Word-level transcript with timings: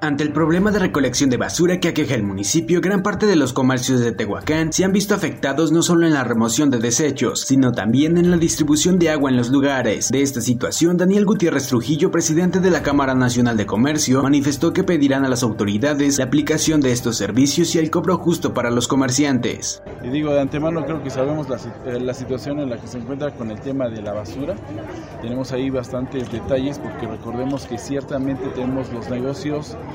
Ante 0.00 0.22
el 0.22 0.32
problema 0.32 0.70
de 0.70 0.78
recolección 0.78 1.28
de 1.28 1.38
basura 1.38 1.80
que 1.80 1.88
aqueja 1.88 2.14
el 2.14 2.22
municipio, 2.22 2.80
gran 2.80 3.02
parte 3.02 3.26
de 3.26 3.34
los 3.34 3.52
comercios 3.52 3.98
de 3.98 4.12
Tehuacán 4.12 4.72
se 4.72 4.84
han 4.84 4.92
visto 4.92 5.12
afectados 5.12 5.72
no 5.72 5.82
solo 5.82 6.06
en 6.06 6.14
la 6.14 6.22
remoción 6.22 6.70
de 6.70 6.78
desechos, 6.78 7.40
sino 7.40 7.72
también 7.72 8.16
en 8.16 8.30
la 8.30 8.36
distribución 8.36 9.00
de 9.00 9.10
agua 9.10 9.28
en 9.28 9.36
los 9.36 9.50
lugares. 9.50 10.10
De 10.10 10.22
esta 10.22 10.40
situación, 10.40 10.98
Daniel 10.98 11.24
Gutiérrez 11.24 11.66
Trujillo, 11.66 12.12
presidente 12.12 12.60
de 12.60 12.70
la 12.70 12.84
Cámara 12.84 13.16
Nacional 13.16 13.56
de 13.56 13.66
Comercio, 13.66 14.22
manifestó 14.22 14.72
que 14.72 14.84
pedirán 14.84 15.24
a 15.24 15.28
las 15.28 15.42
autoridades 15.42 16.18
la 16.18 16.26
aplicación 16.26 16.80
de 16.80 16.92
estos 16.92 17.16
servicios 17.16 17.74
y 17.74 17.80
el 17.80 17.90
cobro 17.90 18.18
justo 18.18 18.54
para 18.54 18.70
los 18.70 18.86
comerciantes. 18.86 19.82
Y 20.04 20.10
digo, 20.10 20.32
de 20.32 20.40
antemano 20.40 20.84
creo 20.84 21.02
que 21.02 21.10
sabemos 21.10 21.48
la, 21.48 21.56
eh, 21.86 22.14
situación 22.14 22.60
en 22.60 22.70
la 22.70 22.80
que 22.80 22.86
se 22.86 22.98
encuentra 22.98 23.32
con 23.32 23.50
el 23.50 23.60
tema 23.60 23.88
de 23.88 24.00
la 24.00 24.12
basura. 24.12 24.54
Tenemos 25.22 25.50
ahí 25.50 25.70
bastantes 25.70 26.30
detalles 26.30 26.78
porque 26.78 27.08
recordemos 27.08 27.66
que 27.66 27.78
ciertamente 27.78 28.46
tenemos 28.54 28.92
los 28.92 29.10
negocios 29.10 29.76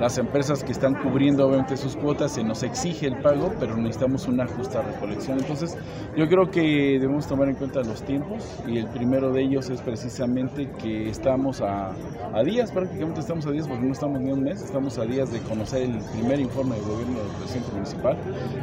las 0.00 0.18
empresas 0.18 0.62
que 0.62 0.72
están 0.72 0.94
cubriendo 0.94 1.46
obviamente 1.46 1.76
sus 1.76 1.96
cuotas, 1.96 2.32
se 2.32 2.44
nos 2.44 2.62
exige 2.62 3.06
el 3.06 3.20
pago, 3.20 3.52
pero 3.58 3.76
necesitamos 3.76 4.28
una 4.28 4.46
justa 4.46 4.82
recolección. 4.82 5.38
Entonces, 5.38 5.76
yo 6.16 6.28
creo 6.28 6.50
que 6.50 6.98
debemos 7.00 7.26
tomar 7.26 7.48
en 7.48 7.56
cuenta 7.56 7.80
los 7.82 8.02
tiempos 8.02 8.60
y 8.66 8.78
el 8.78 8.86
primero 8.88 9.32
de 9.32 9.42
ellos 9.42 9.70
es 9.70 9.80
precisamente 9.80 10.70
que 10.78 11.08
estamos 11.08 11.60
a, 11.60 11.90
a 12.32 12.42
días, 12.44 12.70
prácticamente 12.70 13.20
estamos 13.20 13.46
a 13.46 13.50
días 13.50 13.66
porque 13.66 13.84
no 13.84 13.92
estamos 13.92 14.20
ni 14.20 14.30
un 14.30 14.42
mes, 14.42 14.62
estamos 14.62 14.98
a 14.98 15.04
días 15.04 15.32
de 15.32 15.40
conocer 15.40 15.82
el 15.82 15.98
primer 16.12 16.40
informe 16.40 16.76
del 16.76 16.84
gobierno 16.84 17.18
del 17.18 17.36
presidente 17.38 17.72
municipal 17.72 18.16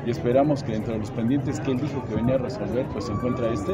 y 0.05 0.12
esperamos 0.12 0.63
que 0.63 0.76
entre 0.76 0.98
los 0.98 1.12
pendientes 1.12 1.59
que 1.59 1.71
él 1.71 1.79
dijo 1.79 2.04
que 2.05 2.15
venía 2.15 2.35
a 2.35 2.40
resolver, 2.40 2.85
pues 2.93 3.05
se 3.05 3.12
encuentra 3.12 3.52
este 3.52 3.73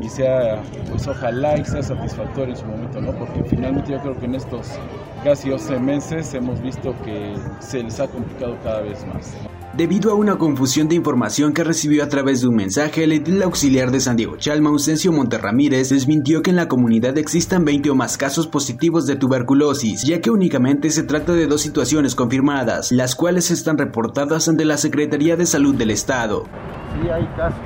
y 0.00 0.08
sea, 0.08 0.62
pues 0.90 1.06
ojalá 1.06 1.58
y 1.58 1.64
sea 1.64 1.82
satisfactorio 1.82 2.54
en 2.54 2.60
su 2.60 2.66
momento, 2.66 3.00
¿no? 3.00 3.12
Porque 3.12 3.44
finalmente 3.44 3.92
yo 3.92 4.00
creo 4.00 4.18
que 4.18 4.26
en 4.26 4.34
estos 4.34 4.78
casi 5.24 5.50
11 5.50 5.78
meses 5.78 6.34
hemos 6.34 6.60
visto 6.60 6.94
que 7.04 7.34
se 7.60 7.82
les 7.82 7.98
ha 8.00 8.08
complicado 8.08 8.56
cada 8.62 8.80
vez 8.82 9.04
más. 9.06 9.34
Debido 9.74 10.10
a 10.10 10.14
una 10.14 10.36
confusión 10.36 10.86
de 10.88 10.96
información 10.96 11.54
que 11.54 11.64
recibió 11.64 12.04
a 12.04 12.08
través 12.08 12.42
de 12.42 12.48
un 12.48 12.56
mensaje, 12.56 13.04
el 13.04 13.12
edil 13.12 13.42
auxiliar 13.42 13.90
de 13.90 14.00
San 14.00 14.16
Diego 14.16 14.36
Chalma, 14.36 14.68
Ausencio 14.68 15.12
Monterramírez, 15.12 15.88
desmintió 15.88 16.42
que 16.42 16.50
en 16.50 16.56
la 16.56 16.68
comunidad 16.68 17.16
existan 17.16 17.64
20 17.64 17.88
o 17.88 17.94
más 17.94 18.18
casos 18.18 18.46
positivos 18.46 19.06
de 19.06 19.16
tuberculosis, 19.16 20.02
ya 20.02 20.20
que 20.20 20.30
únicamente 20.30 20.90
se 20.90 21.04
trata 21.04 21.32
de 21.32 21.46
dos 21.46 21.62
situaciones 21.62 22.14
confirmadas, 22.14 22.92
las 22.92 23.14
cuales 23.14 23.50
están 23.50 23.78
reportadas 23.78 24.46
ante 24.46 24.66
la 24.66 24.76
Secretaría 24.76 25.36
de 25.36 25.46
Salud 25.46 25.74
del 25.74 25.90
Estado. 25.90 26.44
Sí 27.00 27.08
hay 27.08 27.24
casos, 27.34 27.58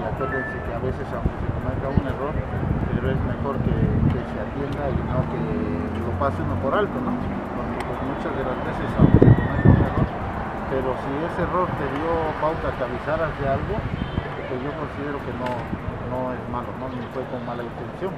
y 0.00 0.02
acuérdense 0.02 0.56
que 0.66 0.72
a 0.72 0.78
veces 0.78 1.06
aunque 1.12 1.30
se 1.44 1.49
cometa 1.60 1.88
un 1.92 2.06
error, 2.08 2.34
pero 2.94 3.10
es 3.10 3.20
mejor 3.20 3.56
que, 3.60 3.76
que 4.12 4.20
se 4.24 4.36
atienda 4.40 4.82
y 4.88 4.98
no 5.12 5.20
que 5.28 6.00
lo 6.00 6.12
pase 6.18 6.40
uno 6.42 6.56
por 6.62 6.74
alto, 6.74 6.96
¿no? 7.04 7.12
muchas 8.00 8.32
de 8.36 8.44
las 8.44 8.56
veces 8.64 8.88
aunque 8.96 9.26
comete 9.28 9.68
un 9.68 9.80
error, 9.84 10.08
pero 10.72 10.88
si 11.04 11.10
ese 11.20 11.42
error 11.42 11.68
te 11.76 11.86
dio 12.00 12.10
pauta 12.40 12.72
que 12.76 12.84
avisaras 12.84 13.32
de 13.40 13.48
algo, 13.48 13.76
pues 14.48 14.58
yo 14.64 14.70
considero 14.72 15.18
que 15.20 15.32
no, 15.36 15.50
no 16.08 16.32
es 16.32 16.40
malo, 16.48 16.68
¿no? 16.80 16.88
ni 16.88 17.04
fue 17.12 17.24
con 17.28 17.44
mala 17.44 17.62
intención. 17.62 18.12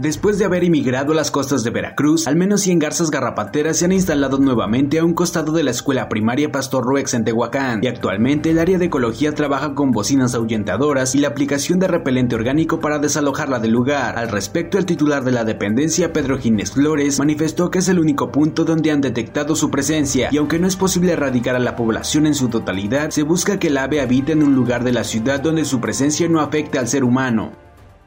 Después 0.00 0.38
de 0.38 0.44
haber 0.44 0.62
emigrado 0.62 1.10
a 1.10 1.16
las 1.16 1.32
costas 1.32 1.64
de 1.64 1.70
Veracruz, 1.70 2.28
al 2.28 2.36
menos 2.36 2.60
100 2.60 2.78
garzas 2.78 3.10
garrapateras 3.10 3.78
se 3.78 3.84
han 3.84 3.90
instalado 3.90 4.38
nuevamente 4.38 5.00
a 5.00 5.04
un 5.04 5.12
costado 5.12 5.50
de 5.50 5.64
la 5.64 5.72
escuela 5.72 6.08
primaria 6.08 6.52
Pastor 6.52 6.84
Ruex 6.84 7.14
en 7.14 7.24
Tehuacán, 7.24 7.80
y 7.82 7.88
actualmente 7.88 8.52
el 8.52 8.60
área 8.60 8.78
de 8.78 8.84
ecología 8.84 9.34
trabaja 9.34 9.74
con 9.74 9.90
bocinas 9.90 10.36
ahuyentadoras 10.36 11.16
y 11.16 11.18
la 11.18 11.26
aplicación 11.26 11.80
de 11.80 11.88
repelente 11.88 12.36
orgánico 12.36 12.78
para 12.78 13.00
desalojarla 13.00 13.58
del 13.58 13.72
lugar. 13.72 14.16
Al 14.20 14.28
respecto, 14.28 14.78
el 14.78 14.86
titular 14.86 15.24
de 15.24 15.32
la 15.32 15.42
dependencia, 15.42 16.12
Pedro 16.12 16.38
Ginés 16.38 16.70
Flores, 16.70 17.18
manifestó 17.18 17.68
que 17.72 17.80
es 17.80 17.88
el 17.88 17.98
único 17.98 18.30
punto 18.30 18.64
donde 18.64 18.92
han 18.92 19.00
detectado 19.00 19.56
su 19.56 19.68
presencia, 19.68 20.28
y 20.30 20.36
aunque 20.36 20.60
no 20.60 20.68
es 20.68 20.76
posible 20.76 21.14
erradicar 21.14 21.56
a 21.56 21.58
la 21.58 21.74
población 21.74 22.26
en 22.26 22.36
su 22.36 22.48
totalidad, 22.48 23.10
se 23.10 23.24
busca 23.24 23.58
que 23.58 23.66
el 23.66 23.76
ave 23.76 24.00
habite 24.00 24.30
en 24.30 24.44
un 24.44 24.54
lugar 24.54 24.84
de 24.84 24.92
la 24.92 25.02
ciudad 25.02 25.40
donde 25.40 25.64
su 25.64 25.80
presencia 25.80 26.28
no 26.28 26.40
afecte 26.40 26.78
al 26.78 26.86
ser 26.86 27.02
humano. 27.02 27.50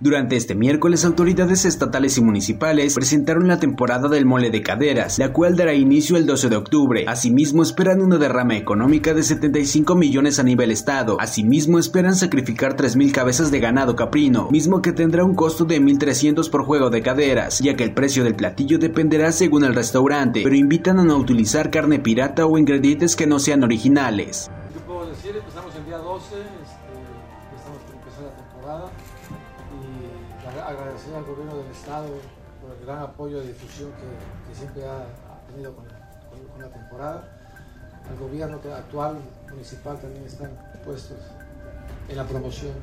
Durante 0.02 0.36
este 0.36 0.56
miércoles, 0.56 1.06
autoridades 1.06 1.64
estatales 1.64 2.18
y 2.18 2.24
municipales 2.24 2.96
presentaron 2.96 3.48
la 3.48 3.60
temporada 3.60 4.10
del 4.10 4.26
mole 4.26 4.50
de 4.50 4.64
caderas, 4.64 5.20
la 5.20 5.32
cual 5.32 5.56
dará 5.56 5.76
inicio 5.76 6.18
el 6.18 6.26
12 6.26 6.50
de 6.50 6.56
octubre. 6.56 7.06
Asimismo, 7.08 7.62
esperan 7.62 8.02
una 8.02 8.18
derrama 8.18 8.58
económica 8.58 9.14
de 9.14 9.22
75 9.22 9.94
millones 9.94 10.40
a 10.40 10.44
nivel 10.44 10.72
estado. 10.72 11.18
Asimismo, 11.20 11.78
esperan 11.78 12.16
sacrificar 12.16 12.76
3.000 12.76 13.12
cabezas 13.12 13.52
de 13.52 13.60
ganado 13.60 13.96
caprino, 13.96 14.50
mismo 14.50 14.82
que 14.82 14.92
tendrá 14.92 15.24
un 15.24 15.36
costo 15.36 15.66
de 15.66 15.80
1.300 15.80 16.50
por 16.50 16.66
juego 16.66 16.90
de 16.90 17.04
caderas, 17.04 17.60
ya 17.60 17.76
que 17.76 17.84
el 17.84 17.94
precio 17.94 18.24
del 18.24 18.34
platillo 18.34 18.80
dependerá 18.80 19.32
según 19.32 19.66
el 19.66 19.76
restaurante, 19.76 20.42
pero 20.44 20.56
invitan 20.56 20.98
a 20.98 21.04
no 21.04 21.16
utilizar 21.16 21.70
carne 21.70 22.00
pirata 22.00 22.48
o 22.48 22.58
ingredientes 22.58 23.16
que 23.16 23.28
no 23.28 23.38
sean 23.38 23.64
originales. 23.64 24.50
¿Qué 24.74 24.80
puedo 24.80 25.08
decir? 25.08 25.36
Empezamos 25.36 25.76
el 25.76 25.86
día 25.86 25.98
12, 25.98 26.36
la 28.20 28.36
temporada 28.36 28.90
y 29.72 30.60
agradecer 30.60 31.16
al 31.16 31.24
gobierno 31.24 31.56
del 31.58 31.72
estado 31.72 32.08
por 32.62 32.72
el 32.72 32.86
gran 32.86 33.00
apoyo 33.00 33.40
de 33.40 33.48
difusión 33.48 33.92
que, 33.94 34.56
siempre 34.56 34.84
ha, 34.86 35.06
tenido 35.48 35.76
con, 35.76 35.86
con, 35.86 36.62
la 36.62 36.70
temporada. 36.70 37.38
Al 38.10 38.18
gobierno 38.18 38.60
actual 38.76 39.18
municipal 39.50 40.00
también 40.00 40.26
están 40.26 40.52
puestos 40.84 41.18
en 42.10 42.18
la 42.18 42.26
promoción 42.26 42.74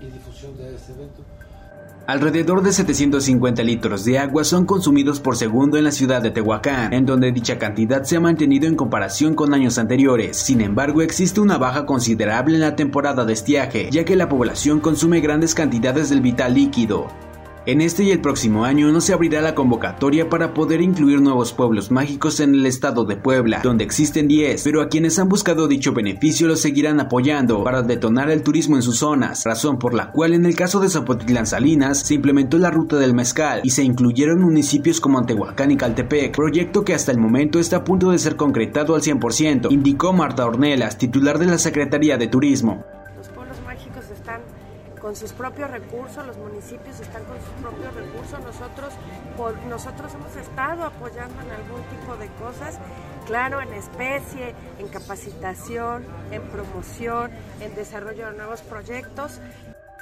y 0.00 0.06
difusión 0.06 0.56
de 0.56 0.74
este 0.74 0.92
evento. 0.92 1.22
Alrededor 2.06 2.62
de 2.62 2.70
750 2.70 3.62
litros 3.62 4.04
de 4.04 4.18
agua 4.18 4.44
son 4.44 4.66
consumidos 4.66 5.20
por 5.20 5.38
segundo 5.38 5.78
en 5.78 5.84
la 5.84 5.90
ciudad 5.90 6.20
de 6.20 6.30
Tehuacán, 6.30 6.92
en 6.92 7.06
donde 7.06 7.32
dicha 7.32 7.58
cantidad 7.58 8.02
se 8.02 8.16
ha 8.16 8.20
mantenido 8.20 8.66
en 8.66 8.76
comparación 8.76 9.34
con 9.34 9.54
años 9.54 9.78
anteriores. 9.78 10.36
Sin 10.36 10.60
embargo, 10.60 11.00
existe 11.00 11.40
una 11.40 11.56
baja 11.56 11.86
considerable 11.86 12.56
en 12.56 12.60
la 12.60 12.76
temporada 12.76 13.24
de 13.24 13.32
estiaje, 13.32 13.88
ya 13.90 14.04
que 14.04 14.16
la 14.16 14.28
población 14.28 14.80
consume 14.80 15.20
grandes 15.20 15.54
cantidades 15.54 16.10
del 16.10 16.20
vital 16.20 16.52
líquido. 16.52 17.08
En 17.66 17.80
este 17.80 18.04
y 18.04 18.10
el 18.10 18.20
próximo 18.20 18.66
año 18.66 18.92
no 18.92 19.00
se 19.00 19.14
abrirá 19.14 19.40
la 19.40 19.54
convocatoria 19.54 20.28
para 20.28 20.52
poder 20.52 20.82
incluir 20.82 21.22
nuevos 21.22 21.54
pueblos 21.54 21.90
mágicos 21.90 22.40
en 22.40 22.54
el 22.54 22.66
estado 22.66 23.06
de 23.06 23.16
Puebla, 23.16 23.60
donde 23.62 23.84
existen 23.84 24.28
10, 24.28 24.62
pero 24.64 24.82
a 24.82 24.88
quienes 24.88 25.18
han 25.18 25.30
buscado 25.30 25.66
dicho 25.66 25.94
beneficio 25.94 26.46
los 26.46 26.60
seguirán 26.60 27.00
apoyando 27.00 27.64
para 27.64 27.80
detonar 27.80 28.28
el 28.28 28.42
turismo 28.42 28.76
en 28.76 28.82
sus 28.82 28.98
zonas, 28.98 29.44
razón 29.46 29.78
por 29.78 29.94
la 29.94 30.12
cual 30.12 30.34
en 30.34 30.44
el 30.44 30.54
caso 30.54 30.78
de 30.78 30.90
Zapotitlán 30.90 31.46
Salinas 31.46 32.00
se 32.00 32.12
implementó 32.12 32.58
la 32.58 32.70
ruta 32.70 32.98
del 32.98 33.14
mezcal 33.14 33.62
y 33.64 33.70
se 33.70 33.82
incluyeron 33.82 34.42
municipios 34.42 35.00
como 35.00 35.18
Antehuacán 35.18 35.70
y 35.70 35.78
Caltepec, 35.78 36.36
proyecto 36.36 36.84
que 36.84 36.92
hasta 36.92 37.12
el 37.12 37.18
momento 37.18 37.58
está 37.58 37.78
a 37.78 37.84
punto 37.84 38.10
de 38.10 38.18
ser 38.18 38.36
concretado 38.36 38.94
al 38.94 39.00
100%, 39.00 39.72
indicó 39.72 40.12
Marta 40.12 40.44
Ornelas, 40.44 40.98
titular 40.98 41.38
de 41.38 41.46
la 41.46 41.56
Secretaría 41.56 42.18
de 42.18 42.26
Turismo 42.26 42.84
con 45.04 45.14
sus 45.16 45.34
propios 45.34 45.70
recursos, 45.70 46.26
los 46.26 46.38
municipios 46.38 46.98
están 46.98 47.22
con 47.24 47.36
sus 47.36 47.50
propios 47.60 47.94
recursos, 47.94 48.40
nosotros, 48.40 48.94
por, 49.36 49.54
nosotros 49.64 50.14
hemos 50.14 50.34
estado 50.34 50.82
apoyando 50.84 51.42
en 51.42 51.50
algún 51.50 51.82
tipo 51.90 52.16
de 52.16 52.28
cosas, 52.42 52.78
claro, 53.26 53.60
en 53.60 53.74
especie, 53.74 54.54
en 54.78 54.88
capacitación, 54.88 56.06
en 56.30 56.40
promoción, 56.44 57.30
en 57.60 57.74
desarrollo 57.74 58.30
de 58.30 58.38
nuevos 58.38 58.62
proyectos 58.62 59.42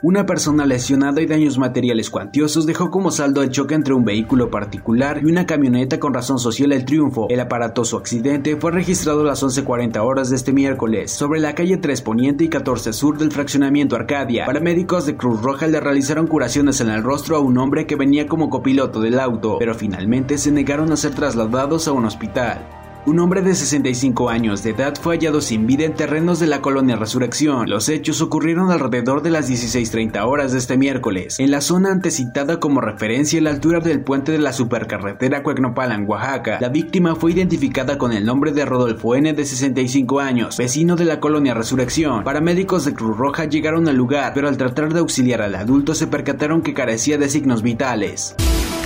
una 0.02 0.26
persona 0.26 0.66
lesionada 0.66 1.22
y 1.22 1.26
daños 1.26 1.58
materiales 1.58 2.10
cuantiosos 2.10 2.66
dejó 2.66 2.90
como 2.90 3.12
saldo 3.12 3.40
el 3.40 3.50
choque 3.50 3.76
entre 3.76 3.94
un 3.94 4.04
vehículo 4.04 4.50
particular 4.50 5.20
y 5.22 5.26
una 5.26 5.46
camioneta 5.46 6.00
con 6.00 6.12
razón 6.12 6.40
social 6.40 6.72
El 6.72 6.84
Triunfo. 6.84 7.28
El 7.30 7.38
aparatoso 7.38 7.98
accidente 7.98 8.56
fue 8.56 8.72
registrado 8.72 9.20
a 9.20 9.24
las 9.24 9.44
11.40 9.44 10.04
horas 10.04 10.28
de 10.28 10.36
este 10.36 10.52
miércoles 10.52 11.12
sobre 11.12 11.38
la 11.38 11.54
calle 11.54 11.76
3 11.76 12.02
Poniente 12.02 12.42
y 12.42 12.48
14 12.48 12.92
Sur 12.92 13.16
del 13.16 13.30
fraccionamiento 13.30 13.94
Arcadia. 13.94 14.44
Paramédicos 14.44 15.06
de 15.06 15.16
Cruz 15.16 15.40
Roja 15.40 15.68
le 15.68 15.78
realizaron 15.78 16.26
curaciones 16.26 16.80
en 16.80 16.88
el 16.88 17.04
rostro 17.04 17.36
a 17.36 17.40
un 17.40 17.56
hombre 17.58 17.86
que 17.86 17.94
venía 17.94 18.26
como 18.26 18.50
copiloto 18.50 19.00
del 19.00 19.20
auto, 19.20 19.56
pero 19.60 19.74
finalmente 19.76 20.36
se 20.36 20.50
negaron 20.50 20.90
a 20.90 20.96
ser 20.96 21.14
trasladados 21.14 21.86
a 21.86 21.92
un 21.92 22.06
hospital. 22.06 22.81
Un 23.04 23.18
hombre 23.18 23.42
de 23.42 23.52
65 23.56 24.30
años 24.30 24.62
de 24.62 24.70
edad 24.70 24.94
fue 24.94 25.16
hallado 25.16 25.40
sin 25.40 25.66
vida 25.66 25.84
en 25.84 25.94
terrenos 25.94 26.38
de 26.38 26.46
la 26.46 26.60
colonia 26.60 26.94
Resurrección. 26.94 27.68
Los 27.68 27.88
hechos 27.88 28.20
ocurrieron 28.20 28.70
alrededor 28.70 29.22
de 29.22 29.30
las 29.30 29.50
16.30 29.50 30.24
horas 30.24 30.52
de 30.52 30.58
este 30.58 30.76
miércoles, 30.76 31.40
en 31.40 31.50
la 31.50 31.62
zona 31.62 31.90
antecitada 31.90 32.60
como 32.60 32.80
referencia 32.80 33.40
a 33.40 33.42
la 33.42 33.50
altura 33.50 33.80
del 33.80 34.02
puente 34.02 34.30
de 34.30 34.38
la 34.38 34.52
supercarretera 34.52 35.42
Cuecnopalan, 35.42 36.08
Oaxaca. 36.08 36.58
La 36.60 36.68
víctima 36.68 37.16
fue 37.16 37.32
identificada 37.32 37.98
con 37.98 38.12
el 38.12 38.24
nombre 38.24 38.52
de 38.52 38.64
Rodolfo 38.64 39.16
N. 39.16 39.32
de 39.32 39.44
65 39.46 40.20
años, 40.20 40.56
vecino 40.56 40.94
de 40.94 41.04
la 41.04 41.18
colonia 41.18 41.54
Resurrección. 41.54 42.22
Paramédicos 42.22 42.84
de 42.84 42.94
Cruz 42.94 43.16
Roja 43.16 43.46
llegaron 43.46 43.88
al 43.88 43.96
lugar, 43.96 44.32
pero 44.32 44.46
al 44.46 44.56
tratar 44.56 44.92
de 44.92 45.00
auxiliar 45.00 45.42
al 45.42 45.56
adulto 45.56 45.96
se 45.96 46.06
percataron 46.06 46.62
que 46.62 46.72
carecía 46.72 47.18
de 47.18 47.28
signos 47.28 47.62
vitales. 47.62 48.36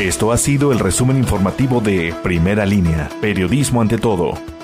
Esto 0.00 0.30
ha 0.30 0.36
sido 0.36 0.72
el 0.72 0.78
resumen 0.78 1.16
informativo 1.16 1.80
de 1.80 2.14
Primera 2.22 2.66
Línea, 2.66 3.08
Periodismo 3.22 3.80
ante 3.80 3.96
todo. 4.06 4.55